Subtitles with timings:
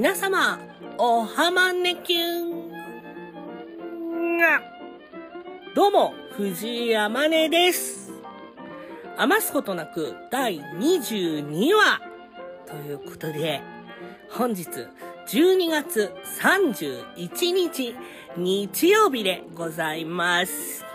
[0.00, 0.58] 皆様、
[0.96, 2.70] おはまねきゅん。
[5.74, 8.10] どうも、藤井あまねです。
[9.18, 12.00] 余すことなく第22話
[12.66, 13.60] ということで、
[14.30, 14.70] 本日
[15.28, 16.10] 12月
[16.40, 17.94] 31日
[18.38, 20.89] 日曜日でございます。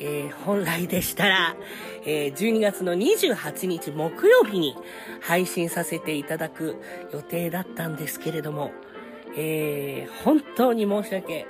[0.00, 1.56] えー本来でしたら、
[2.04, 4.74] えー12月の28日木曜日に
[5.20, 6.76] 配信させていただく
[7.12, 8.72] 予定だったんですけれども、
[9.36, 11.46] えー本当に申し訳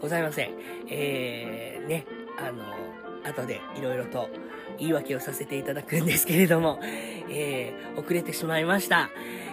[0.00, 0.50] ございません。
[0.88, 2.06] えーね、
[2.38, 2.64] あの、
[3.28, 4.28] 後でいろいろと
[4.78, 6.80] 言い訳をさせていただくんですけれども、
[7.30, 9.10] えー遅れてしまいました。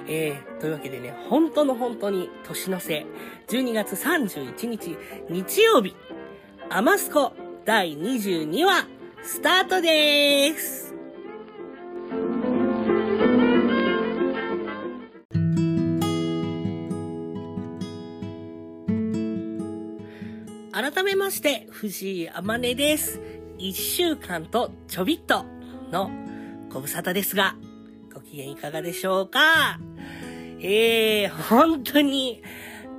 [0.08, 3.06] えーというわけでね、本当の本当に年の瀬、
[3.50, 4.98] 12月31日
[5.30, 5.96] 日曜日、
[6.70, 7.34] アマスコ
[7.64, 8.88] 第22話、
[9.22, 10.96] スタートです。
[20.72, 23.22] 改めまして、藤井あまねです。
[23.60, 25.46] 一週間とちょびっと
[25.92, 26.10] の
[26.74, 27.56] ご無沙汰ですが、
[28.12, 29.80] ご機嫌いかがでしょうか？
[30.60, 32.42] えー、本当に、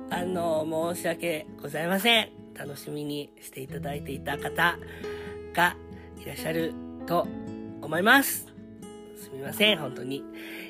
[0.09, 2.42] あの、申し訳ございません。
[2.57, 4.77] 楽しみにしていただいていた方
[5.53, 5.75] が
[6.21, 6.73] いらっしゃる
[7.05, 7.27] と
[7.81, 8.47] 思います。
[9.17, 10.23] すみません、本当に。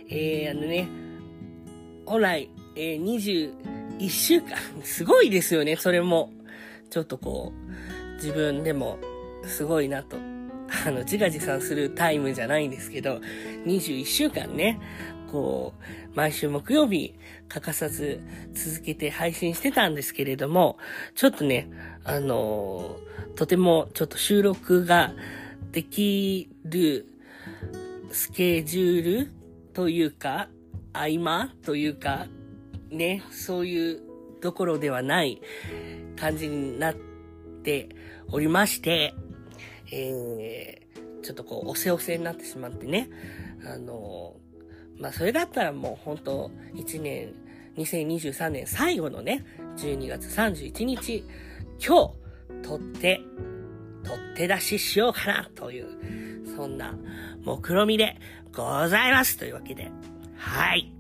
[0.09, 0.87] えー、あのね、
[2.05, 3.53] 本来、えー、
[3.99, 6.31] 21週間、すごいですよね、それも。
[6.89, 8.99] ちょっとこう、自分でも
[9.45, 10.17] すごいなと。
[10.85, 13.19] あの、自画自賛するタイムじゃないんですけど、
[13.65, 14.79] 21週間ね、
[15.31, 15.83] こう、
[16.13, 17.15] 毎週木曜日
[17.47, 18.21] 欠かさず
[18.53, 20.77] 続けて配信してたんですけれども、
[21.15, 21.69] ちょっとね、
[22.03, 25.13] あのーとてもちょっと収録が
[25.71, 27.07] できる
[28.11, 29.31] スケジュール
[29.73, 30.49] というか、
[30.93, 32.27] 合間というか、
[32.91, 34.01] ね、そういう
[34.39, 35.41] ところではない
[36.15, 36.95] 感じになっ
[37.63, 37.89] て
[38.31, 39.15] おりまして、
[39.91, 43.09] えー、ちょっとこう、おせおせになってしまってね、
[43.65, 44.42] あのー
[44.97, 47.33] まあ、それだったらもう本当1年、
[47.77, 49.43] 2023年最後のね、
[49.77, 51.23] 12月31日、
[51.85, 52.13] 今日、
[52.61, 53.21] 取って、
[54.03, 55.87] 取って出ししようかな、という、
[56.55, 56.95] そんな、
[57.43, 58.17] 目論みで
[58.53, 59.37] ございます。
[59.37, 59.91] というわけで、
[60.37, 60.93] はい。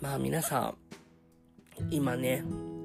[0.00, 0.74] まあ皆さん、
[1.90, 2.42] 今ね、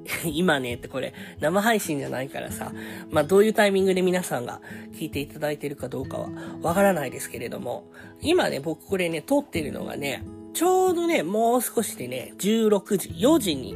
[0.25, 2.71] 今ねってこれ生配信じゃないからさ、
[3.09, 4.61] まあどういうタイミングで皆さんが
[4.93, 6.29] 聞いていただいてるかどうかは
[6.61, 7.85] わからないですけれども、
[8.21, 10.23] 今ね、僕これね、撮ってるのがね、
[10.53, 13.75] ちょうどね、もう少しでね、16時、4時に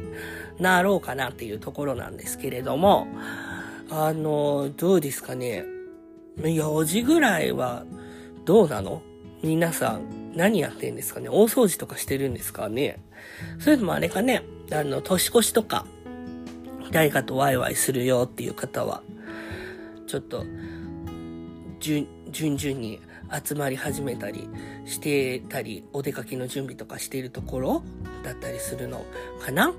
[0.58, 3.06] なろうかなっていうところなんですけれども、
[3.90, 5.64] あの、どうですかね、
[6.38, 7.84] 4時ぐらいは
[8.44, 9.02] どうなの？
[9.42, 11.28] 皆さん何やってんですかね？
[11.28, 12.98] 大掃除とかしてるんですかね？
[13.58, 14.42] それともあれかね？
[14.72, 15.84] あの、年越しとか、
[16.92, 19.02] 誰かとワイワイするよっていう方は、
[20.06, 20.44] ちょっと、
[21.80, 23.00] 順、順々に
[23.44, 24.46] 集まり始めたり
[24.84, 27.82] してたり、お出かけの準備とかしているところ
[28.22, 29.06] だったりするの
[29.40, 29.72] かな。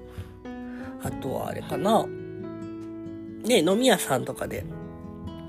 [1.03, 2.07] あとはあれかな。
[2.07, 4.65] ね、飲み屋さんとかで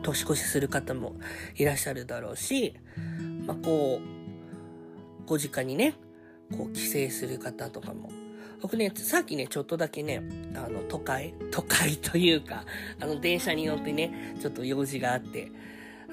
[0.03, 1.15] 年越しする方も
[1.57, 2.75] いらっしゃるだろうし、
[3.47, 5.95] まあ、こう、ご実家にね、
[6.53, 8.11] こう帰省する方とかも
[8.65, 10.23] 僕ね、さっきね、ちょっとだけね、
[10.55, 12.65] あの、都会、都会 というか、
[12.99, 15.53] あの、電車に乗ってね、ちょっと用事があって、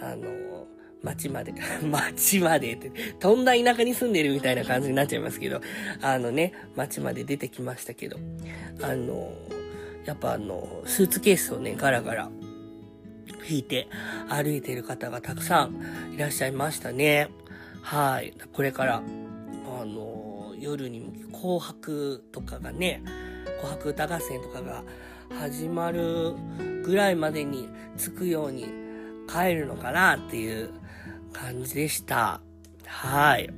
[0.01, 0.67] あの、
[1.01, 1.53] 町まで、
[1.89, 2.91] 町までって、
[3.21, 5.61] とんだ田舎に住んでるみたいな感じになっちゃいますけど、
[6.01, 8.17] あのね、町まで出てきましたけど、
[8.81, 9.31] あの、
[10.03, 12.29] やっぱあの、スーツケースをね、ガラガラ
[13.49, 13.87] 引いて
[14.27, 17.29] 歩いてる方がたくさんいらっしゃいましたね。
[17.81, 18.33] はい。
[18.51, 20.20] これから、あの、
[20.61, 23.01] 夜に紅白とかがね、
[23.59, 24.83] 紅白歌合戦とかが
[25.39, 26.35] 始まる
[26.83, 27.67] ぐらいまでに
[27.97, 28.67] 着くように
[29.27, 30.69] 帰るのかなっていう
[31.33, 32.41] 感じでした。
[32.85, 33.49] はい。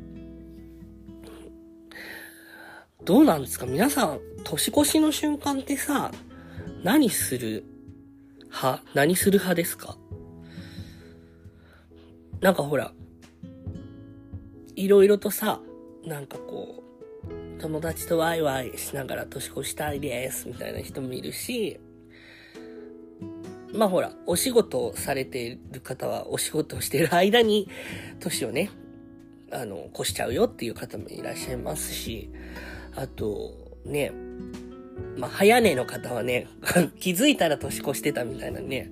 [3.03, 3.65] どうなんですか？
[3.65, 6.09] 皆さん、年越しの瞬間ってさ、
[6.83, 7.65] 何する
[8.45, 8.81] 派？
[8.93, 9.97] 何する派ですか？
[12.39, 12.93] なんかほら、
[14.75, 15.59] いろいろとさ、
[16.05, 16.82] なんかこう、
[17.59, 21.79] 友達とワイワイしながら年越したいです、みたいな人もいるし、
[23.73, 27.69] まあほら、お仕事をされている方は、お仕事をしている間に、
[28.19, 28.69] 年をね、
[29.51, 32.29] あの、越しちゃうよっていう方もいらっしゃいますし、
[32.95, 34.11] あと、ね、
[35.17, 36.47] まあ、早寝の方はね、
[36.99, 38.91] 気づいたら年越してたみたいなね。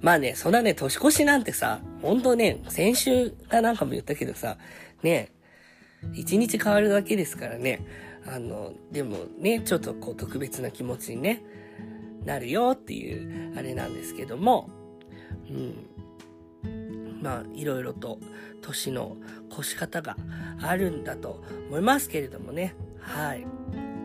[0.00, 4.58] まあね、そんなね、年越しなんてさ、ほんとね、先週かなんかも言ったけどさ、
[5.02, 5.30] ね、
[6.14, 7.84] 一日変わるだけですからね、
[8.26, 11.42] あの、でもね、ちょっとこう特別な気持ちにね、
[12.24, 14.68] なるよっていう、あれなんですけども、
[15.48, 15.74] うん。
[17.22, 18.18] まあ、いろいろと
[18.60, 19.16] 年の
[19.52, 20.16] 越し方が
[20.60, 22.74] あるんだと思いますけれどもね。
[23.00, 23.46] はい。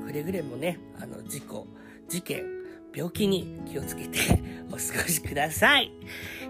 [0.06, 1.68] くれぐれもね、あの、事故、
[2.07, 2.45] 事件、
[2.94, 4.19] 病気に気をつけて
[4.69, 5.92] お過ごしください。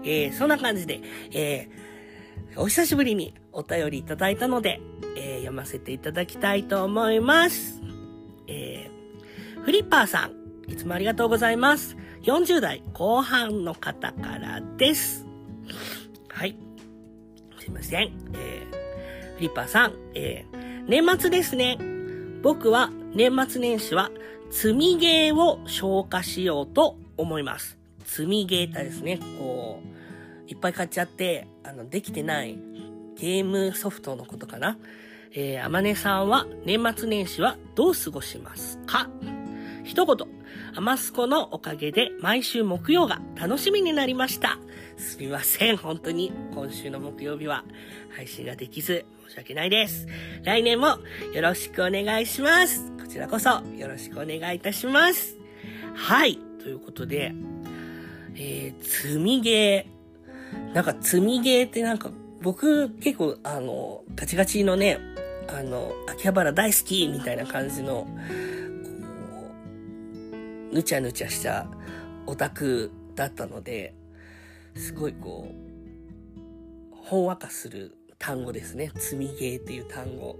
[0.04, 1.00] えー、そんな感じで、
[1.32, 1.81] えー、
[2.56, 4.80] お久しぶりにお便りいただいたので、
[5.16, 7.80] えー、読ませていただきたいと思います。
[8.46, 11.96] えー、フリッパーさん、いつもありがとうございます。
[12.24, 15.26] 40代後半の方からです。
[16.28, 16.56] はい。
[17.58, 18.12] すいません。
[18.34, 21.78] えー、フリッパーさん、えー、年末ですね。
[22.42, 24.10] 僕は年末年始は
[24.50, 27.78] 積みゲーを消化しようと思います。
[28.04, 29.18] 積みゲータですね。
[29.38, 32.58] こう、いっぱい買っちゃって、あの、できてない
[33.16, 34.78] ゲームソフトのことかな？
[35.34, 39.08] えー、あまねさんは年末年始はどう過ごしますか？
[39.84, 40.16] 一言、
[40.76, 44.58] アマスコのおかげで毎週木曜が楽しみになりました。
[44.96, 45.76] すみません。
[45.76, 47.64] 本当に今週の木曜日は
[48.14, 50.06] 配信ができず申し訳ないです。
[50.44, 50.98] 来年も
[51.32, 52.90] よろしくお願いします。
[52.98, 55.36] こちらこそよろしくお願いいたします。
[55.94, 56.38] はい。
[56.62, 57.34] ということで、
[58.36, 59.91] えー、積みゲー。
[60.74, 62.10] なんか積みゲーってなんか
[62.42, 64.98] 僕結構あの、ガチガチのね、
[65.48, 68.06] あの、秋葉原大好きみたいな感じの、こ
[70.72, 71.66] うぬちゃぬちゃした
[72.26, 73.94] オタクだったので、
[74.74, 78.90] すごいこう、ほんわかする単語ですね。
[78.96, 80.36] 積みゲーっていう単語。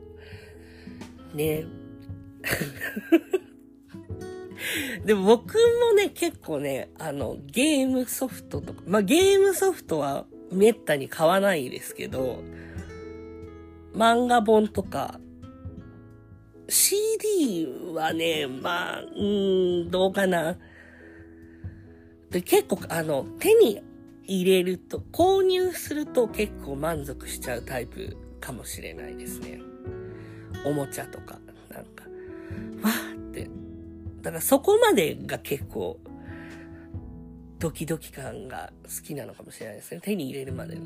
[1.35, 1.65] ね。
[5.05, 12.43] でも僕もね、結構ね、あの、ゲームソフトとか、まあ、ゲームソフトはめったに買わないですけど、
[13.95, 15.21] 漫画本とか、
[16.69, 19.23] CD はね、まあ、う
[19.87, 20.57] ん、どうかな。
[22.31, 23.83] で、結構、あの、手に
[24.25, 29.61] 入れると、購入すると結構満足しちゃうタイプかもしれないですね。
[30.65, 31.39] おもちゃとか、
[31.69, 32.05] なんか、
[32.83, 33.22] わーって。
[34.23, 35.99] だからそこまでが結構、
[37.59, 40.01] ドキドキ感が好きなのかもしれないですね。
[40.03, 40.83] 手に入れるまでの。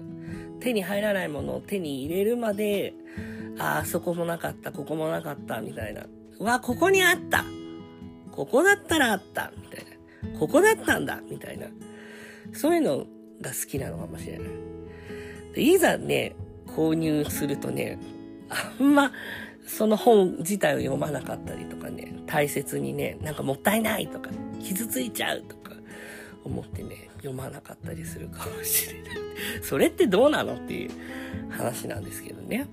[0.60, 2.92] 手に入らないものを手に入れるまで、
[3.58, 6.04] ああ、そこもなかった、ここもなかった、みたいな。
[6.38, 7.44] うわ、ここにあった
[8.30, 9.84] ここだったらあった、みたい
[10.32, 10.38] な。
[10.38, 11.66] ここだったんだ、みたいな。
[12.52, 13.06] そういうの
[13.40, 14.48] が好きなのかもしれない。
[15.54, 16.36] でいざね、
[16.66, 17.98] 購入するとね、
[18.50, 19.12] あんま、
[19.66, 24.30] その本自体を読まなかったりとかね、大切にね、なんかもったいないとか、
[24.62, 25.72] 傷ついちゃうとか、
[26.44, 29.16] 思ってね、読まなかったりするかもしれない。
[29.62, 30.90] それってどうなのっていう
[31.50, 32.68] 話なんですけどね。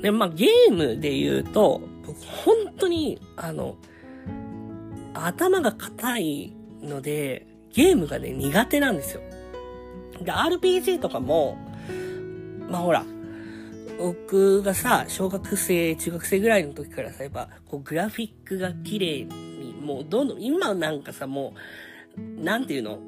[0.00, 3.76] で、まあゲームで言うと、僕本当に、あの、
[5.14, 9.20] 頭が硬いので、ゲームがね、苦手なんですよ。
[10.20, 11.56] で、RPG とかも、
[12.68, 13.04] まあほら、
[14.02, 21.54] 僕がさ、小学生、中学生ぐらいの時からさ、やっぱ、こう、グラフィックが綺麗に、もう、どんどん、今なんかさ、も
[22.18, 22.98] う、なんていうの？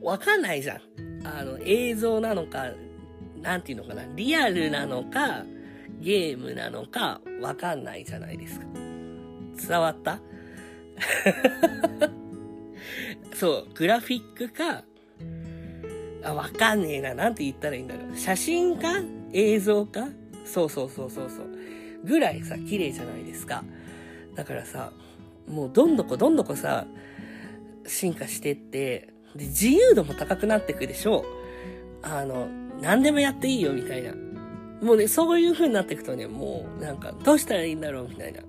[0.00, 0.80] わかんないじゃん。
[1.26, 2.70] あの、映像なのか、
[3.42, 5.44] なんていうのかな、リアルなのか、
[6.00, 8.66] ゲームなのか、わかんないじゃないですか。
[9.68, 10.20] 伝わった？
[13.34, 14.84] そう、グラフィックか、
[16.22, 17.14] わかんねえな。
[17.14, 18.16] なんて言ったらいいんだろう。
[18.16, 19.02] 写真か？
[19.36, 20.08] 映像か
[20.44, 21.48] そうそうそうそうそう。
[22.04, 23.64] ぐらいさ、綺麗じゃないですか。
[24.34, 24.92] だからさ、
[25.46, 26.86] もうどんどこどんどこさ、
[27.86, 31.24] 進化してって、で、自由度も高くなってくでしょう
[32.02, 32.48] あの、
[32.80, 34.14] 何でもやっていいよみたいな。
[34.80, 38.40] もうね、そういう風になっていくとね、もうなんか、どうしたらいいんだろうみたいな。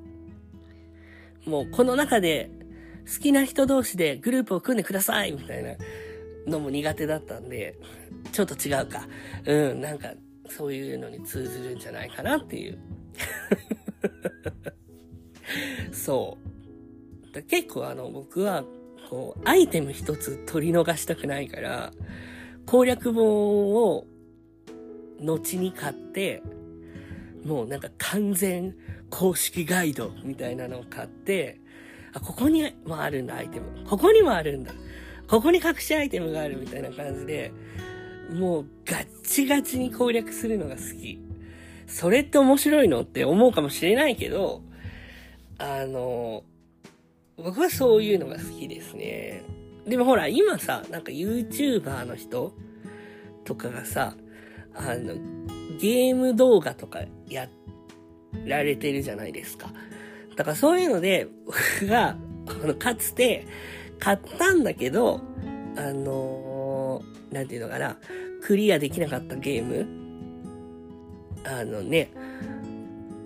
[1.46, 2.50] もうこの中で
[3.06, 5.76] 好きな人同士でグループを組んでくださいみたいな
[6.46, 7.76] のも苦手だったんで、
[8.32, 9.08] ちょっと違うか。
[9.46, 10.12] うん、なんか、
[10.50, 12.80] そういうのに通ずるんじゃないかなっていう。
[15.92, 16.38] そ
[17.34, 17.42] う。
[17.44, 18.64] 結構あの、僕は
[19.10, 21.92] こう、アイテム一つ取り逃したくないから、
[22.66, 24.06] 攻略本を
[25.22, 26.44] 後に買って、
[27.46, 28.76] もうなんか完全
[29.10, 31.62] 公式ガイドみたいなのを買って、
[32.14, 33.86] あ、ここにもあるんだ、アイテム。
[33.88, 34.74] ここにもあるんだ。
[35.28, 37.52] ここに隠しアイテムがあるみたいな感じで、
[38.32, 41.20] もうガッチガチに攻略するのが好き。
[41.88, 44.62] それって面白いのって思うかもしれないけど、
[45.58, 46.44] あの、
[47.38, 49.44] 僕はそういうのが好きですね。
[49.88, 52.54] でもほら、今さ、なんか YouTuber の人
[53.46, 54.16] とかがさ、
[54.76, 55.16] あの、
[55.80, 57.48] ゲーム動画とかや
[58.46, 59.72] られてるじゃないですか。
[60.36, 62.18] だからそういうので、僕が、
[62.48, 63.48] あの、かつて、
[64.00, 65.22] 買ったんだけど、
[65.76, 66.47] あの、
[67.32, 67.98] なんていうのかな、
[68.42, 69.88] クリアできなかったゲーム
[71.44, 72.12] あのね、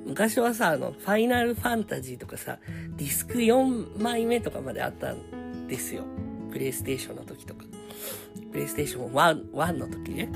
[0.05, 2.59] 昔はさ、あの、ファイナルファンタジーとかさ、
[2.97, 6.03] ディスク4枚目とかまであったんですよ。
[6.51, 7.65] プレイステーションの時とか。
[8.51, 10.29] プレイステーション1、1の時ね。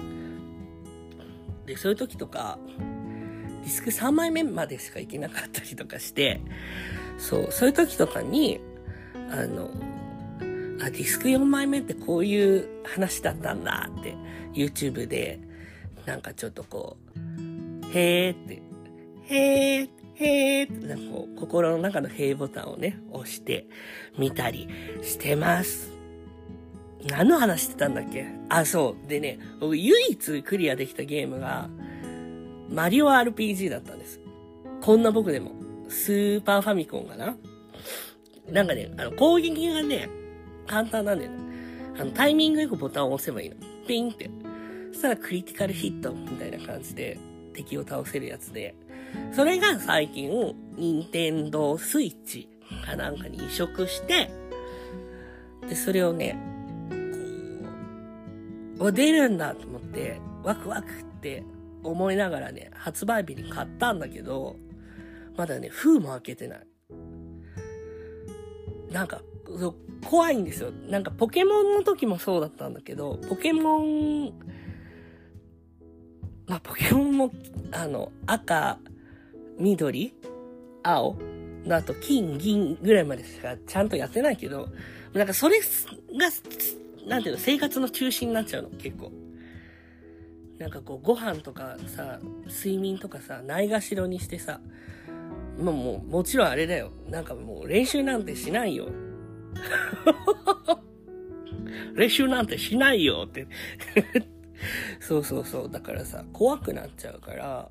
[1.66, 2.58] で、そういう時とか、
[3.64, 6.42] ディスク3枚目までしか行けなかったりとかして、
[7.18, 8.62] そう、そういう時とかに、
[9.30, 9.72] あの、
[10.82, 14.16] あ、ディスク4枚目ってこういう話だったんだって、
[14.54, 15.40] YouTube で、
[16.06, 17.20] なんかちょっとこう、
[17.98, 18.62] へーって、
[19.28, 23.68] へー、へーって、なんかこう、心の中のへーボタンをね、押して
[24.18, 24.68] みたり
[25.02, 25.92] してます。
[27.08, 28.26] 何の話してたんだっけ？
[28.50, 29.10] あ、そう。
[29.10, 31.70] でね、僕唯一クリアできたゲームが、
[32.70, 34.20] マリオ RPG だったんです。
[34.82, 35.52] こんな僕でも。
[35.88, 37.38] スーパーファミコンかな？
[38.50, 40.10] なんかね、あの、攻撃がね、
[40.68, 41.38] 簡単なんだよね。
[41.98, 43.56] あの、タイミングよくボタンを押せばいいの。
[43.88, 44.30] ピンって。
[44.92, 47.20] そしたらクリティカルヒットみたいな感じで
[47.54, 48.76] 敵を倒せるやつで。
[49.34, 52.50] それが最近、任天堂スイッチ
[52.86, 54.32] かなんかに移植して、
[55.68, 56.38] で、それをね、
[58.78, 61.44] こう、出るんだと思って、ワクワクって
[61.84, 64.58] 思いながらね、発売日に買ったんだけど、
[65.38, 66.68] まだね、封も開けてない。
[68.92, 70.72] なんか、そう怖いんですよ。
[70.90, 74.34] なんかポケモンの時もそうだったんだけど、ポケモン、
[76.48, 77.32] まあポケモンも、
[77.72, 78.80] あの、赤、
[79.58, 80.14] 緑、
[80.84, 81.18] 青、
[81.66, 84.70] のあと金、銀ぐらいまでしかちゃんとやってないけど、
[85.14, 85.66] なんかそれが、
[87.08, 89.12] なんていうの、生活の中心になっちゃうの、結構。
[90.60, 94.62] なんかこう、ご飯とかさ、睡眠とかさ、ないがしろにしてさ、
[95.60, 96.92] まあもう、もちろんあれだよ。
[97.10, 98.88] なんかもう練習なんてしないよ。
[101.96, 103.48] 練習なんてしないよって
[105.00, 105.72] そうそうそう。
[105.72, 107.70] だからさ、怖くなっちゃうから、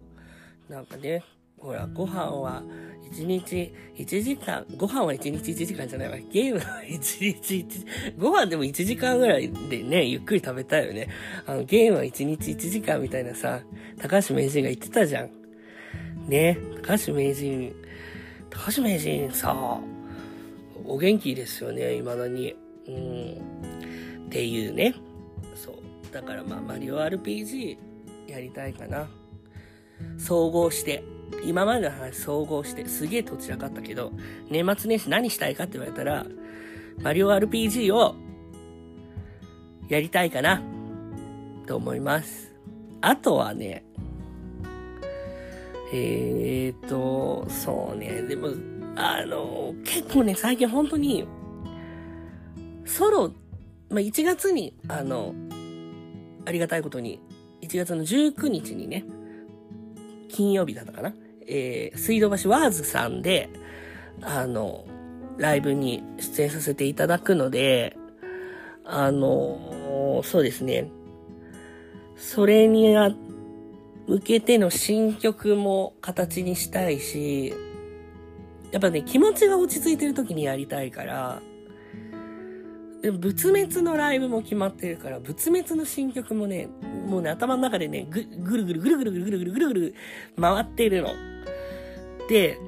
[0.68, 1.22] なんかね、
[1.58, 2.62] ほら、ご飯は
[3.10, 6.16] 1日1時間、ご飯は1日1時間じゃないわ。
[6.30, 7.66] ゲームは1日
[8.14, 11.08] 1、ご飯でも1時間ぐらいでね、ゆっくり食べたいよね。
[11.46, 13.62] あの、ゲームは1日1時間みたいなさ、
[13.98, 15.30] 高橋名人が言ってたじゃん。
[16.28, 17.74] ね、高橋名人、
[18.50, 19.80] 高橋名人さ、
[20.84, 22.54] お元気ですよね、未だに。
[22.86, 24.26] うん。
[24.26, 24.94] っていうね。
[25.54, 26.12] そう。
[26.12, 27.76] だからまあ、マリオ RPG
[28.26, 29.08] やりたいかな。
[30.18, 31.02] 総合して。
[31.44, 34.12] 今までの話総合して、すげえどちらかったけど、
[34.50, 36.26] 年末年始何したいかって言われたら、
[37.02, 38.14] マリオ RPG を
[39.88, 40.62] やりたいかな、
[41.66, 42.54] と思います。
[43.00, 43.84] あとはね、
[45.92, 48.48] えーと、そうね、でも、
[48.96, 51.26] あの、結構ね、最近本当に、
[52.84, 53.32] ソロ、
[53.90, 55.34] まあ、1月に、あの、
[56.46, 57.20] ありがたいことに、
[57.62, 59.04] 1月の19日にね、
[60.28, 61.14] 金曜日だったかな
[61.46, 63.50] えー、水道橋ワーズさんで、
[64.22, 64.86] あの、
[65.36, 67.96] ライブに出演させていただくので、
[68.84, 70.88] あの、そうですね。
[72.16, 72.94] それに
[74.06, 77.54] 向けての新曲も形にしたいし、
[78.72, 81.40] やっぱね、気持ちが落ち着いてる時にやりたいから、
[83.02, 86.68] でも仏滅のライブも決まってるから、仏滅の新曲もね、
[87.06, 89.94] もうね、頭の中でね、ぐ、ぐるぐるぐるぐるぐるぐるぐるぐる
[90.40, 91.10] 回ってるの。
[92.28, 92.58] で、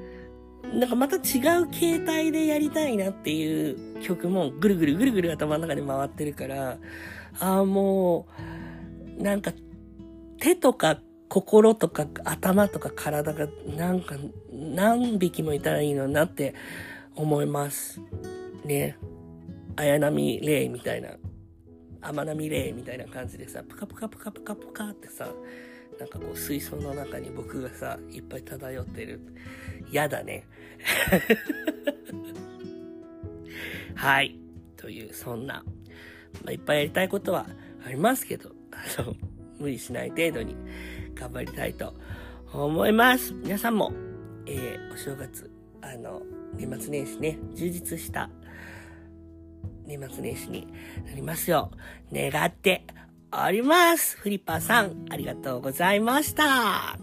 [0.73, 1.19] なんかまた違
[1.61, 6.77] う形態でやりたいなっていう曲もぐるぐるぐるぐる頭の中で回ってるから、
[7.39, 8.27] ああ、も
[9.19, 9.53] う、なんか
[10.39, 14.15] 手とか心とか頭とか体がなんか
[14.51, 16.55] 何匹もいたらいいのになって
[17.15, 17.99] 思います。
[18.63, 18.97] ね。
[19.75, 21.09] 綾波レイみたいな、
[22.01, 25.29] 天波レイみたいな感じでさ、プカプカプカプカプカってさ、
[25.99, 29.19] なんかこう水槽の中に僕がさ、いっぱい漂ってる。
[29.91, 30.47] やだね。
[33.95, 34.39] はい。
[34.75, 35.63] という、そんな、
[36.43, 37.47] まあ、いっぱいやりたいことは
[37.85, 39.15] ありますけど、あの、
[39.59, 40.55] 無理しない程度に
[41.19, 41.93] 頑張りたいと
[42.53, 43.33] 思います。
[43.33, 43.91] 皆さんも、
[44.45, 46.21] えー、お正月、あの、
[46.55, 48.29] 年末年始ね、充実した
[49.85, 50.67] 年末年始に
[51.05, 51.71] なりますよ
[52.11, 52.85] う、願って
[53.31, 54.17] おります。
[54.17, 56.97] フリッパーさん、ありがとうございました。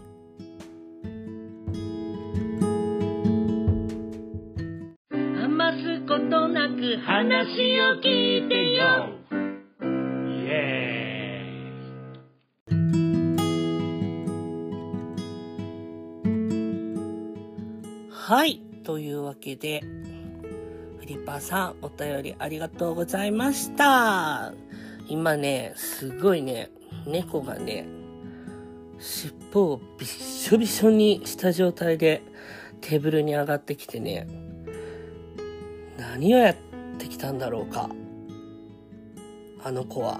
[5.11, 9.09] 余すことなく話を聞いてよ。
[18.27, 18.59] はい。
[18.83, 19.83] というわけで、
[20.99, 24.51] フリッパーさん、お便りありがとうございました。
[25.07, 26.71] 今ね、すごいね、
[27.05, 27.85] 猫がね、
[28.97, 32.23] 尻尾をびっしょびしょにした状態で
[32.81, 34.27] テーブルに上がってきてね、
[35.95, 36.55] 何をやっ
[36.97, 37.91] てきたんだろうか。
[39.63, 40.19] あの子は。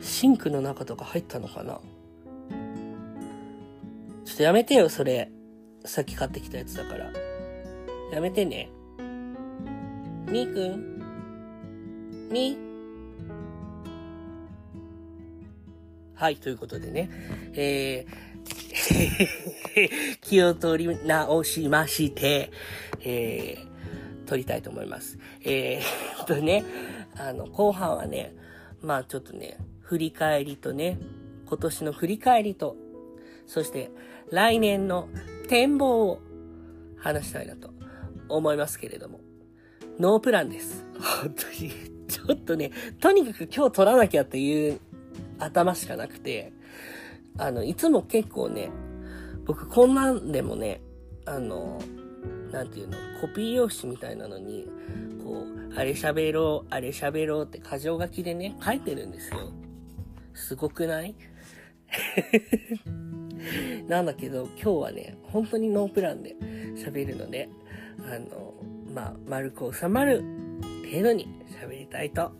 [0.00, 1.80] シンクの中とか入ったのかな
[4.24, 5.32] ちょっとやめてよ、それ。
[5.86, 7.10] さっき買ってきたやつだから。
[8.12, 8.70] やめてね。
[10.26, 10.96] みーくん
[12.30, 12.58] み
[16.14, 17.10] はい、ということでね。
[17.54, 18.26] えー、
[20.20, 22.50] 気を取り直しまして、
[23.00, 25.18] えー、撮りたいと思います。
[25.44, 26.64] えー、とね、
[27.16, 28.34] あの、後半はね、
[28.80, 30.98] まあちょっとね、振り返りとね、
[31.46, 32.76] 今年の振り返りと、
[33.46, 33.90] そして
[34.30, 35.08] 来年の
[35.48, 36.20] 展望を
[36.98, 37.70] 話したいなと
[38.28, 39.20] 思いますけれども、
[39.98, 40.84] ノープランです。
[41.22, 41.70] 本当に。
[42.08, 44.80] ちょっとね、とにかく今日撮らなきゃっていう
[45.38, 46.52] 頭しかなくて、
[47.38, 48.70] あの、いつも結構ね、
[49.44, 50.80] 僕こんなんでもね、
[51.24, 51.80] あの、
[52.52, 54.68] なんていうの、コピー用紙みたいなのに、
[55.24, 59.52] こう、あれ喋ろう、あれ喋ろうって箇条書きでね、書いてるんですよ。
[60.34, 61.14] すごくない？
[63.88, 66.36] なんだけど、今日はね、本当にノープランで
[66.76, 67.48] 喋るので、
[68.06, 68.54] あの、
[68.94, 70.22] まあ、丸く収まる
[70.90, 71.28] 程度に
[71.62, 72.32] 喋りたいと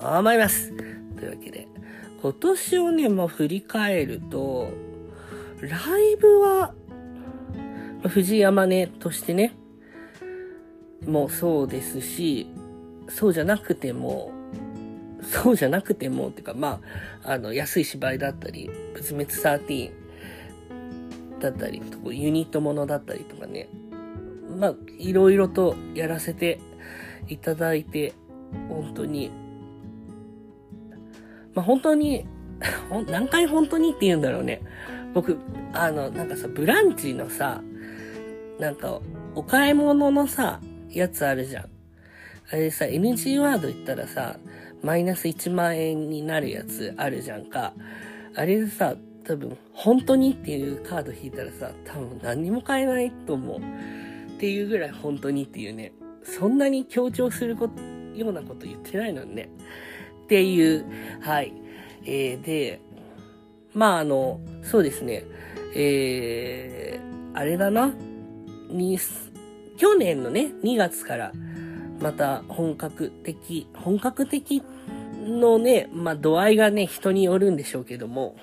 [0.00, 0.72] 思います。
[1.16, 1.68] というわけで、
[2.20, 4.70] 今年をね、まあ、振り返ると、
[5.60, 6.74] ライブは、
[8.08, 9.54] 藤山根としてね、
[11.06, 12.46] もうそうですし、
[13.08, 14.32] そうじゃなくても、
[15.22, 16.80] そうじゃなくても、っていうか、ま
[17.22, 20.03] あ、あの、安い芝居だったり、仏滅13
[21.44, 23.68] だったり、ユニットものだったりとかね、
[24.58, 26.58] まあ、いろいろとやらせて
[27.28, 28.14] いただいて、
[28.68, 29.30] 本当に、
[31.54, 32.26] まあ、本当に、
[33.08, 34.62] 何回本当にって言うんだろうね。
[35.12, 35.36] 僕、
[35.74, 37.60] あの、なんかさ、ブランチのさ、
[38.58, 39.00] なんか、
[39.34, 41.64] お買い物のさ、やつあるじゃん。
[42.50, 44.38] あれさ、NG ワード言ったらさ、
[44.82, 47.74] マイナス1万円になるやつあるじゃんか。
[48.34, 53.58] あれでさ、多分、本当にっていうカード引いたらさ、多分何にも買えないと思う。
[53.58, 57.80] っていうぐらい本当にっていうね、そんなに強調すること、
[58.14, 59.48] ようなこと言ってないのにね。
[60.24, 60.84] っていう、
[61.20, 61.52] はい。
[62.04, 62.80] えー、で、
[63.72, 65.24] まああの、そうですね、
[65.74, 67.94] えー、あれだな、
[68.68, 68.98] に、
[69.76, 71.32] 去年のね、2月から、
[72.00, 74.62] また本格的、本格的
[75.22, 78.36] のね、まあ度合いがね、人によるんでしょうけども、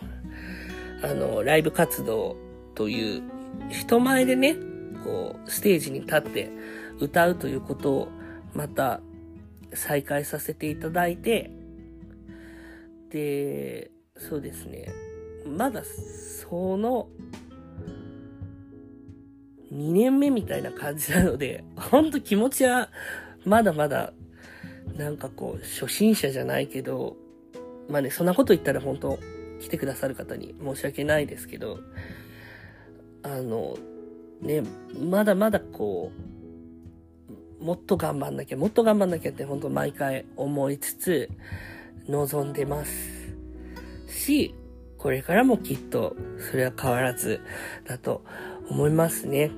[1.03, 2.35] あの、ライブ活動
[2.75, 3.23] という、
[3.69, 4.55] 人前でね、
[5.03, 6.51] こう、ステージに立って
[6.99, 8.07] 歌うということを、
[8.53, 9.01] また
[9.73, 11.51] 再開させていただいて、
[13.09, 14.91] で、そうですね、
[15.45, 17.07] まだその、
[19.71, 22.89] 2年目みたいな感じなので、ほんと気持ちは、
[23.45, 24.13] まだまだ、
[24.97, 27.15] なんかこう、初心者じゃないけど、
[27.89, 29.17] まあね、そんなこと言ったら本当
[29.61, 31.79] 来てくださる方に申し訳ないですけど、
[33.23, 33.77] あの、
[34.41, 34.63] ね、
[34.99, 36.11] まだまだこ
[37.59, 41.29] う、もっと頑張んなきゃ、もっと頑張んなきゃって本当毎回思いつつ、
[42.07, 43.35] 望んでます。
[44.07, 44.55] し、
[44.97, 47.41] これからもきっと、それは変わらず
[47.85, 48.23] だと
[48.69, 49.51] 思いますね。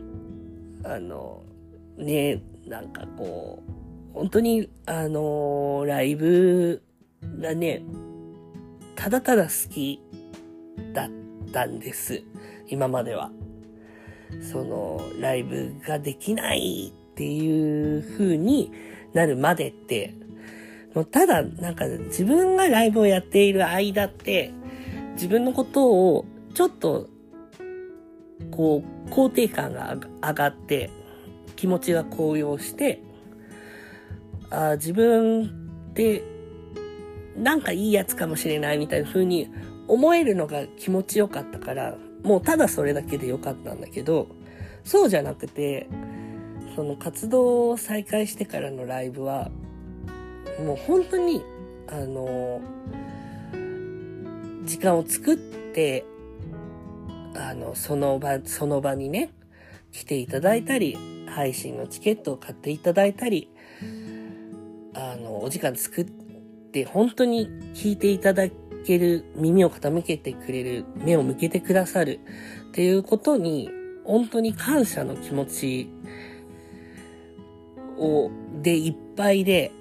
[0.84, 1.44] あの、
[1.98, 6.84] ね、なんかこう、本当に、あのライブ
[7.40, 7.84] がね、
[8.96, 10.02] ただただ好き
[10.94, 11.10] だっ
[11.52, 12.24] たんです。
[12.68, 13.32] 今までは。
[14.42, 18.72] その、ライブができないっていう風に
[19.14, 20.14] なるまでって、
[20.94, 24.52] もうただ、なんか自分がライブをやっている間って、
[25.14, 27.08] 自分のことをちょっと、
[28.52, 30.90] こう、肯定感が上がって、
[31.56, 33.02] 気持ちが高揚して、
[34.50, 35.46] あ自分
[35.92, 36.24] って
[37.38, 39.50] なんかいいやつかもしれないみたいな風に
[39.88, 44.28] 思えるのが気持ちよかったから、もうただそれだけでよかったんだけど、
[44.84, 45.88] そうじゃなくて、
[46.76, 49.52] その活動を再開してからのライブは、
[50.64, 51.44] もう本当に、
[51.88, 52.62] あの、
[54.66, 56.06] 時間を作って、
[57.36, 59.32] あの、その場、その場にね、
[59.92, 63.50] 来ていただいたり、配信のチケットを買っていただいたり、
[64.94, 66.23] あの、お時間作って、
[66.86, 68.50] 本当に聞いていただ
[68.86, 72.20] ける、耳を傾けてくれる、目を向けてくださる
[72.70, 73.70] っていうことに、
[74.04, 75.90] 本当に感謝の気持ち
[77.98, 78.32] を、
[78.62, 79.72] でいっぱいで、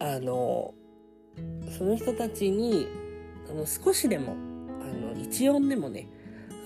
[0.00, 0.74] あの、
[1.78, 2.86] その人たちに、
[3.50, 4.36] あの、少しでも、
[4.82, 6.08] あの、一音でもね、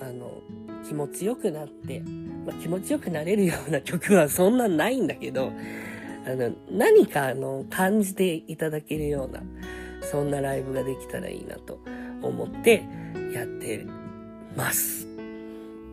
[0.01, 0.41] あの、
[0.87, 2.01] 気持ちよくなって、
[2.45, 5.51] まあ、気持ちよくなれるような曲はそんなないんだけど、
[6.25, 9.43] あの、何かあの、感じていただけるような、
[10.15, 11.77] そんなライブができたらいいなと
[12.21, 12.85] 思って
[13.33, 13.85] やって
[14.55, 15.05] ます。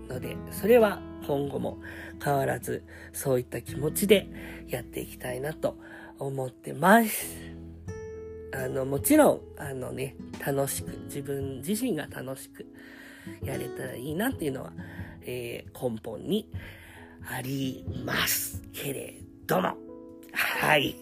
[0.08, 1.78] ので、それは今後も
[2.22, 4.28] 変わらず、そういった気持ちで
[4.68, 5.76] やっていきたいなと
[6.20, 7.26] 思ってます。
[8.54, 12.64] あの、もちろん、あのね、楽しく、自分自身が楽しく
[13.42, 14.72] やれたらいいなっていうのは、
[15.22, 16.48] えー、根本に
[17.28, 19.76] ありますけれども。
[20.32, 20.94] はい。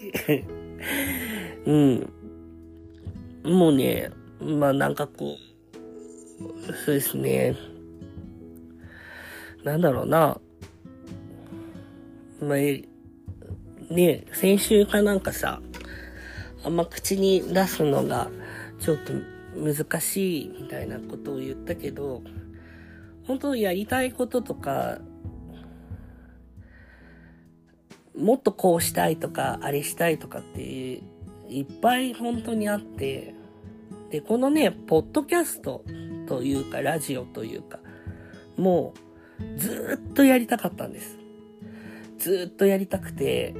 [1.66, 2.19] うん。
[3.44, 5.37] もうね、まあなんかこ
[6.38, 7.57] う、そうですね。
[9.64, 10.40] なんだろうな。
[12.40, 12.59] まあ、
[13.92, 15.61] ね、先週かなんかさ、
[16.64, 18.31] あんま口に出すのが
[18.79, 19.12] ちょっと
[19.57, 22.22] 難しいみたいなことを言ったけど、
[23.26, 24.98] 本当やりたいこととか、
[28.16, 31.03] もっとこうしたいとか、あれしたいとかっていう、
[31.50, 33.34] いっぱい本当にあって、
[34.10, 35.84] で、このね、ポッドキャスト
[36.26, 37.80] というか、ラジオというか、
[38.56, 38.94] も
[39.56, 41.18] う、ずっとやりたかったんです。
[42.18, 43.54] ずっとやりたくて、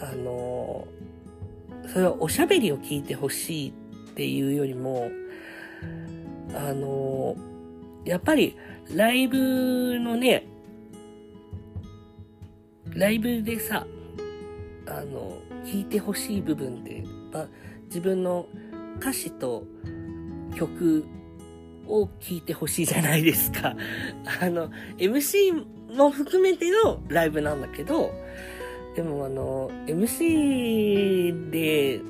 [0.00, 0.86] あの
[1.88, 3.72] それはおしゃべりを聞いてほしいっ
[4.14, 5.10] ていうよりも、
[6.54, 7.36] あの
[8.04, 8.56] やっぱり
[8.94, 10.46] ライブのね、
[12.94, 13.86] ライブでさ、
[14.86, 17.04] あの、聞いてほしい部分って、
[17.36, 17.48] ま
[17.86, 18.46] 自分の
[18.98, 19.64] 歌詞と
[20.56, 21.04] 曲
[21.86, 23.76] を聴いてほしいじゃないですか。
[24.40, 28.10] あの、MC も含めてのライブなんだけど、
[28.96, 32.00] でもあの、MC で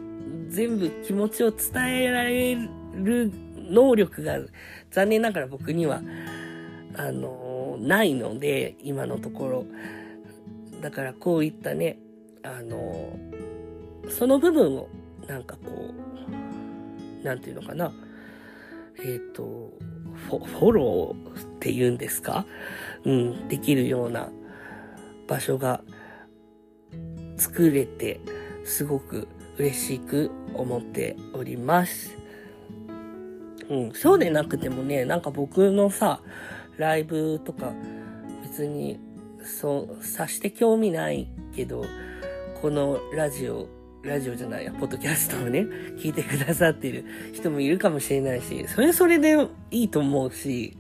[0.49, 2.57] 全部気持ちを伝えられ
[2.95, 3.31] る
[3.69, 4.39] 能力が
[4.91, 6.01] 残念ながら僕には、
[6.97, 9.67] あの、ないので、今のところ。
[10.81, 11.99] だからこういったね、
[12.43, 13.19] あの、
[14.09, 14.89] その部分を、
[15.27, 15.91] なんかこ
[17.23, 17.93] う、なんていうのかな。
[18.99, 19.73] えっ、ー、と、
[20.29, 22.47] フォフォローって言うんですか？
[23.05, 24.31] うん、できるような
[25.29, 25.83] 場所が
[27.37, 28.21] 作れて、
[28.65, 32.17] すごく嬉しく思っております。
[33.69, 36.21] うん、そうでなくてもね、なんか僕のさ、
[36.79, 37.73] ライブとか
[38.43, 38.99] 別に
[39.43, 41.85] そう、さして興味ないけど、
[42.63, 43.69] このラジオ、
[44.07, 45.67] ラジオじゃないや、ポッドキャストをね、
[45.99, 49.37] 聞いてくださってる人もいるかもしれないし、それそれで
[49.73, 50.77] いいと思うし、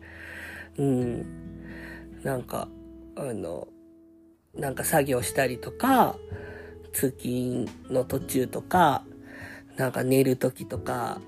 [0.79, 1.27] うん、
[2.23, 2.69] なんか、
[3.17, 3.67] あの、
[4.55, 6.17] なんか作業したりとか、
[6.93, 9.05] 通勤の途中とか、
[9.77, 11.21] なんか寝る時とか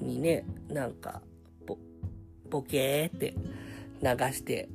[0.00, 1.22] にね、なんか、
[1.66, 1.76] ボ、
[2.48, 3.34] ボケーって
[4.00, 4.68] 流して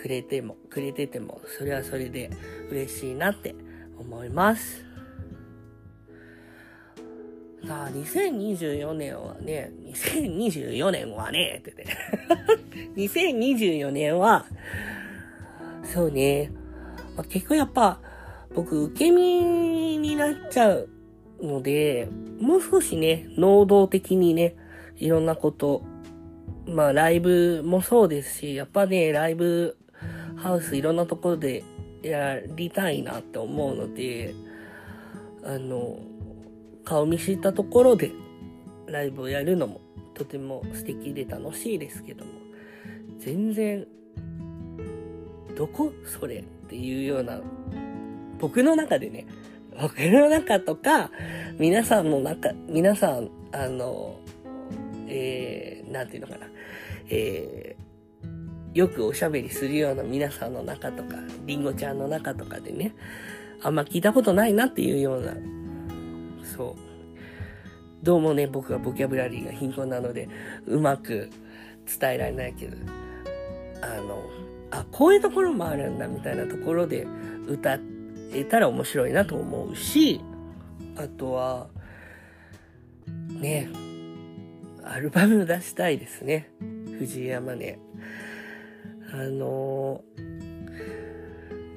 [0.00, 2.30] くれても、くれてても、それはそれで
[2.70, 3.56] 嬉しいなって
[3.98, 4.83] 思います。
[7.66, 11.84] さあ、2024年はね、2024年はね、ってね。
[12.96, 14.44] 2024年は、
[15.82, 16.50] そうね、
[17.16, 18.00] まあ、結構やっぱ、
[18.54, 20.88] 僕、受け身になっちゃう
[21.40, 24.56] ので、もう少しね、能動的にね、
[24.96, 25.82] いろんなこと、
[26.66, 29.78] まあ、ライブもそうですし、やっぱね、ライブ
[30.36, 31.64] ハウスいろんなところで
[32.02, 34.34] やりたいなって思うので、
[35.42, 35.98] あの、
[36.84, 38.12] 顔見知ったところで
[38.86, 39.80] ライブをやるのも
[40.14, 42.30] とても素敵で楽しいですけども、
[43.18, 43.86] 全然、
[45.56, 47.40] どこそれっていうような、
[48.38, 49.26] 僕の中でね、
[49.80, 51.10] 僕の中とか、
[51.58, 54.20] 皆さんの中、皆さん、あの、
[55.08, 56.46] えー、なんていうのかな、
[57.10, 62.94] えー、よくおしゃべりするような皆さんの中とか、りんごちゃんの中とかでね、
[63.62, 65.34] あんま聞いたことないなっていうような、
[66.54, 68.04] そう。
[68.04, 70.28] どうもね、僕はボキャブラリーが貧困なので、
[70.66, 71.30] うまく
[72.00, 72.76] 伝えられないけど、
[73.82, 74.22] あの、
[74.70, 77.06] あ、こういうところもあるんだみたいなところで
[77.48, 77.78] 歌
[78.32, 80.20] えたら面白いなと思うし、
[80.96, 81.68] あとは、
[83.30, 83.68] ね、
[84.84, 86.50] アルバム出したいですね。
[86.98, 87.78] 藤山ね。
[89.12, 90.02] あの、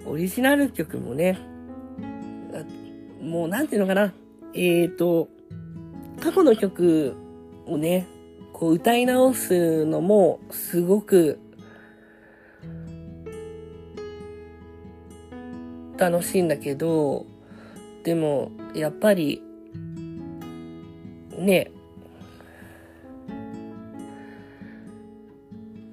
[0.06, 1.40] オリジナル曲もね、
[3.22, 4.13] もうなんていうのかな。
[4.54, 5.30] えっ、ー、と、
[6.22, 7.16] 過去の曲
[7.66, 8.08] をね、
[8.54, 11.40] こう歌い直すのもすごく
[15.98, 17.26] 楽しいんだけど、
[18.04, 19.42] でも、やっぱり、
[21.38, 21.72] ね、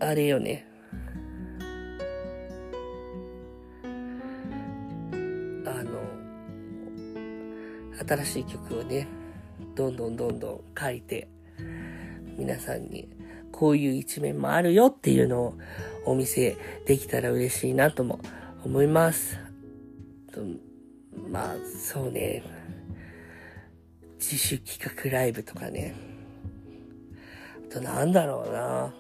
[0.01, 0.67] あれよね。
[8.07, 9.09] 新しい曲をね、
[9.75, 11.29] どんどんどんどん書いて、
[12.37, 13.09] 皆さんに
[13.53, 15.55] こういう一面もあるよっていうのを
[16.05, 18.21] お見せできたら嬉しいなとも
[18.65, 19.39] 思います。
[21.31, 22.43] まあ、そうね。
[24.19, 25.95] 自主企画ライブとかね。
[27.71, 28.95] あとなんだろうな。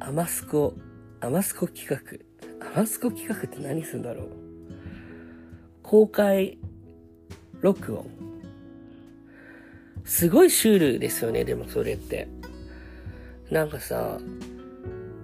[0.00, 0.74] アマスコ、
[1.20, 2.00] アマスコ企画。
[2.66, 4.49] アマスコ企画って何すんだろう
[5.90, 6.56] 公開
[7.62, 8.06] 録音。
[10.04, 12.28] すごいシュールですよね、でもそれって。
[13.50, 14.20] なんかさ、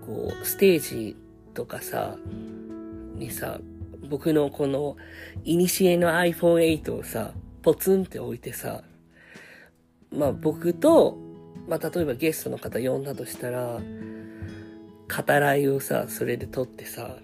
[0.04, 1.16] こう、ステージ
[1.54, 2.16] とかさ、
[3.14, 3.60] にさ、
[4.10, 4.96] 僕のこの、
[5.44, 7.30] イニシエの iPhone8 をさ、
[7.62, 8.82] ポツンって置いてさ、
[10.10, 11.16] まあ僕と、
[11.68, 17.18] まあ例えばゲストの方呼んだとしたら、語らいをさ、それで撮ってさ、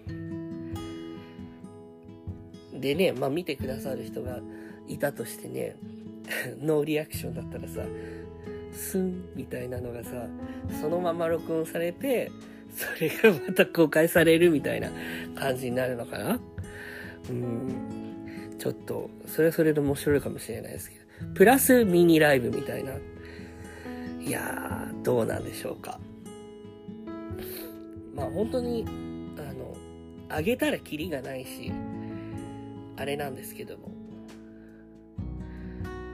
[2.83, 4.41] でね、まあ見てくださる人が
[4.89, 5.77] いたとしてね、
[6.61, 7.87] ノーリアクションだったらさ、
[8.73, 10.27] スンみたいなのがさ、
[10.81, 12.31] そのまま録音されて、
[12.75, 14.91] それがまた公開されるみたいな
[15.35, 16.41] 感じになるのかな
[17.31, 18.57] うん。
[18.59, 21.03] ちょっと、それはそれで面白いかもしれないですけど。
[21.35, 22.93] プラスミニライブみたいな。
[24.21, 26.01] いやー、どうなんでしょうか。
[28.15, 28.85] まあ本当に、
[29.39, 29.77] あの、
[30.29, 31.73] あげたらキリがないし、
[32.97, 33.91] あれなんですけども。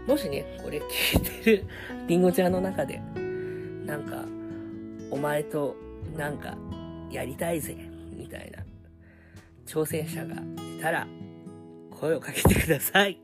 [0.06, 1.66] もしね、これ聞いてる
[2.06, 3.00] りんごちゃんの中で、
[3.84, 4.24] なんか、
[5.10, 5.76] お前と
[6.16, 6.56] なんか
[7.10, 7.76] やりたいぜ、
[8.16, 8.64] みたいな
[9.66, 10.34] 挑戦者が
[10.78, 11.06] いたら、
[11.90, 13.20] 声をかけてください。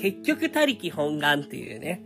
[0.00, 2.04] 結局、他力本願っていうね、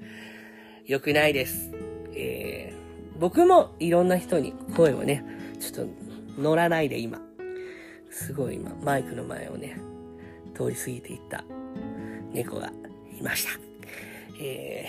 [0.85, 1.71] 良くないです。
[2.15, 5.25] えー、僕もいろんな人に声をね、
[5.61, 5.93] ちょっと
[6.41, 7.21] 乗らないで今、
[8.11, 9.79] すごい今、マイクの前をね、
[10.59, 11.45] 通り過ぎていった
[12.33, 12.73] 猫が
[13.19, 13.53] いました。
[14.41, 14.87] え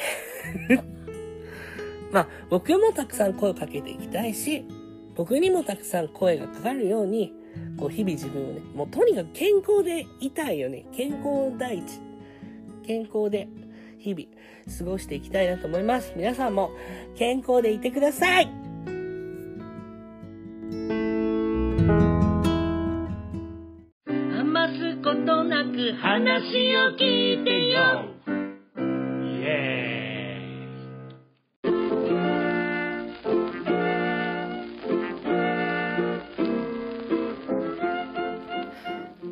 [0.69, 0.83] ー
[2.11, 4.65] まあ、僕もたくさん声をかけていきたいし、
[5.15, 7.33] 僕にもたくさん声がかかるように、
[7.77, 10.85] こう日々自分をね、もうとにかく健康でいたいよね。
[10.91, 11.83] 健康第一。
[12.83, 13.47] 健康で
[13.99, 16.13] 日々過ごしていきたいなと思います。
[16.15, 16.71] 皆さんも
[17.15, 18.58] 健康でいてください
[26.01, 28.05] 話を聞いてよ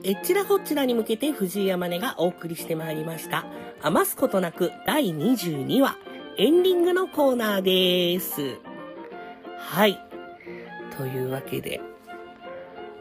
[0.04, 3.46] えっちらほっちらに向けて藤井山根がお送りしてまいりました。
[3.82, 5.96] 余すことなく第22話、
[6.38, 8.58] エンディングのコーナーです。
[9.58, 9.98] はい。
[10.98, 11.80] というわけで、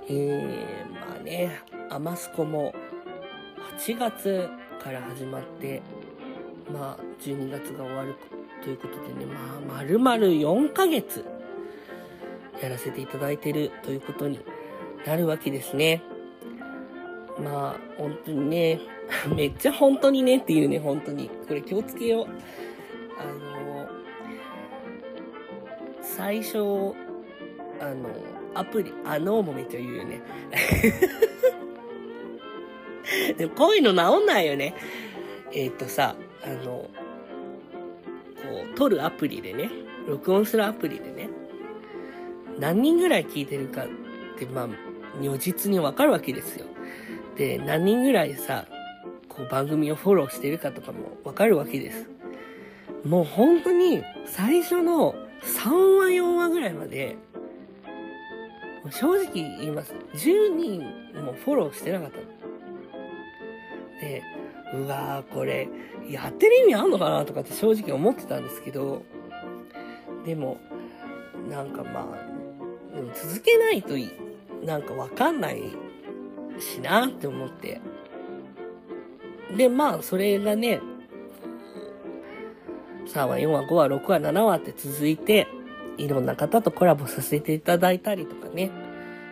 [0.09, 2.75] えー、まあね、アマスコも
[3.79, 4.49] 8月
[4.83, 5.83] から始まって、
[6.73, 8.17] まあ12月が終わる
[8.63, 11.25] ということでね、まあ丸々4ヶ月
[12.63, 14.41] やらせていただいてるということに
[15.07, 16.03] なるわけですね。
[17.39, 18.81] まあ、本当にね、
[19.37, 21.29] めっちゃ本当にねっていうね、本当に。
[21.47, 22.27] これ気をつけよう。
[23.21, 23.89] あの、
[26.01, 26.59] 最初、
[27.79, 28.09] あの、
[28.55, 30.23] アプリ、あのもめっちゃ言うよね。
[33.39, 34.75] でもこういうの治んないよね。
[35.53, 36.91] えっ、ー、とさ、あの、こ
[38.73, 39.71] う、撮るアプリでね、
[40.07, 41.29] 録音するアプリでね、
[42.59, 44.69] 何人ぐらい聞いてるかって、まあ、
[45.21, 46.67] 如実にわかるわけですよ。
[47.37, 48.67] で、何人ぐらいさ、
[49.29, 52.09] こう番組をフォローしてるかとかもわかるわけです。
[53.05, 57.17] もう本当に最初の3話4話ぐらいまで、
[58.91, 59.95] 正直言います。
[60.15, 60.81] 10人
[61.25, 62.36] もフォローしてなかった。
[64.01, 64.23] で、
[64.75, 65.69] うわーこれ、
[66.09, 69.03] やってる意味あんのかなとかって正直思ってたんですけど、
[70.25, 70.59] でも、
[71.49, 72.37] なんかまあ、
[73.15, 74.11] 続けないとい
[74.65, 75.63] なんかわかんない
[76.59, 77.81] しなって思って。
[79.57, 80.81] で、まあ、それがね、
[83.07, 85.47] 3話、4話、5話、6話、7話って続いて、
[85.97, 88.71] いろんな方とコラボさせていただいたりとかね、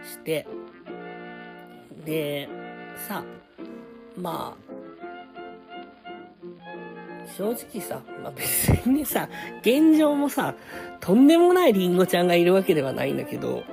[0.05, 0.46] して、
[2.05, 2.48] で、
[3.09, 3.24] さ、
[4.16, 4.74] まあ、
[7.37, 9.29] 正直さ、まあ別にさ、
[9.61, 10.55] 現状もさ、
[11.00, 13.64] とんでもないリンゴちゃんがいるわけではないんだけど、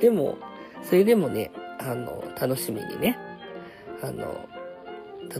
[0.00, 0.38] でも、
[0.82, 3.18] それでもね、あの、楽しみにね、
[4.02, 4.48] あの、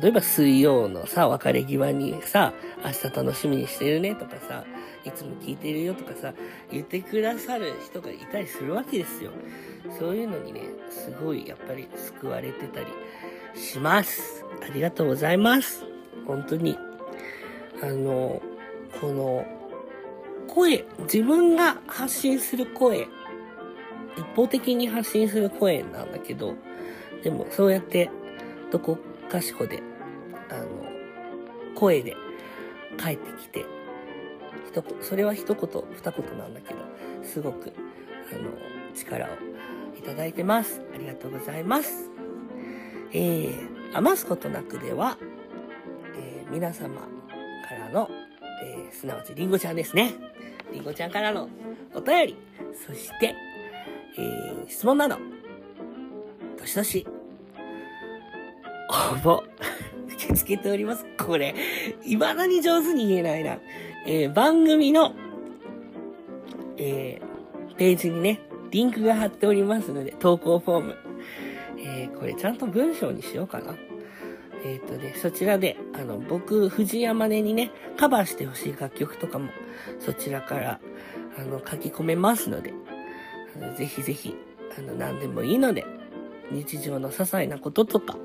[0.00, 4.64] 例えば水曜のさ、別れ際にさ、明日楽しみにしてるねとかさ、
[5.04, 6.32] いつも聞いてるよとかさ、
[6.70, 9.30] 言ってくださる人がいたりするわけですよ。
[9.98, 12.86] そういうのにね、すごいやっぱり救われてたり
[13.54, 14.44] します。
[14.62, 15.84] ありがとうございます。
[16.26, 16.78] 本当に。
[17.82, 18.40] あの、
[19.00, 19.44] この、
[20.48, 23.08] 声、自分が発信する声、
[24.16, 26.54] 一方的に発信する声なんだけど、
[27.22, 28.10] でもそうやって
[28.70, 28.98] どこ
[29.30, 29.82] かしこで、
[30.50, 30.66] あの、
[31.74, 32.16] 声で
[32.98, 33.64] 帰ってきて、
[34.68, 36.80] 一、それは一言、二言なんだけど、
[37.22, 37.72] すごく、
[38.30, 38.50] あの、
[38.94, 39.28] 力を
[39.98, 40.82] いただいてます。
[40.94, 42.11] ありがとうございます。
[43.12, 45.18] えー、余すことなくでは、
[46.16, 48.10] えー、皆様からの、
[48.64, 50.14] えー、すなわちりんごちゃんですね。
[50.72, 51.48] りんごちゃんからの
[51.94, 52.36] お便り、
[52.86, 53.34] そして、
[54.18, 55.18] えー、質問など、
[56.58, 57.06] どしどし、
[58.88, 59.42] 応募、
[60.08, 61.04] 受け付けております。
[61.18, 61.54] これ、
[62.02, 63.58] 未だに上手に言えないな。
[64.06, 65.14] えー、番組の、
[66.78, 70.96] えー、ページにね、リンクが貼っておりますので、投稿フォーム。
[71.82, 73.74] えー、これちゃんと文章にしようかな。
[74.64, 79.50] えっ、ー、とね、そちらで、あの、僕、藤山根にね、カバーしてほしい楽曲とかも、
[79.98, 80.80] そちらから、
[81.36, 82.72] あの、書き込めますので、
[83.56, 84.36] あのぜひぜひ、
[84.78, 85.84] あの、何でもいいので、
[86.52, 88.16] 日常の些細なこととか、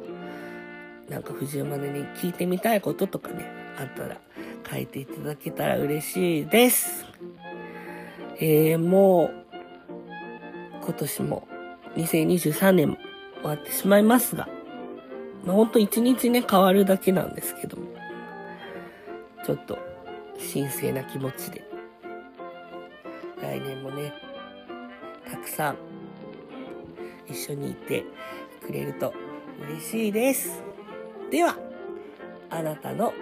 [1.10, 3.46] なんか藤山根に聞いてみたいこととかね、
[3.80, 4.22] あったら、
[4.70, 7.06] 書いていただけたら嬉しいです。
[8.40, 9.46] えー、もう、
[10.84, 11.48] 今年も、
[11.96, 12.98] 2023年も
[13.42, 14.48] 終わってしまいますが、
[15.46, 17.88] まあ、ほんと一日ね、変わるだけなんですけども、
[19.46, 19.78] ちょっと、
[20.54, 21.64] 神聖な気持ちで、
[23.42, 24.14] 来年もね、
[25.30, 25.78] たくさん、
[27.28, 28.04] 一緒にいて
[28.66, 29.14] くれると
[29.70, 30.64] 嬉しいです。
[31.32, 31.58] では、
[32.50, 33.14] あなたの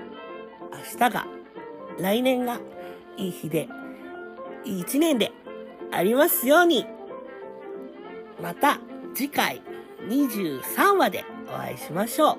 [0.71, 1.28] 明日が、
[1.99, 2.60] 来年が
[3.17, 3.69] いい日で、
[4.63, 5.32] いい一年で
[5.91, 6.86] ありますように。
[8.41, 8.80] また
[9.13, 9.62] 次回
[10.01, 12.34] 23話でお会いしましょ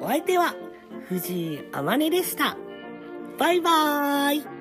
[0.00, 0.04] う。
[0.04, 0.54] お相手は
[1.08, 2.56] 藤井あまねでした。
[3.38, 4.51] バイバーイ。